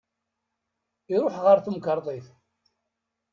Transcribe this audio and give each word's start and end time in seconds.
Iruḥ 1.13 1.35
ɣer 1.41 1.57
temkerḍit. 1.59 2.27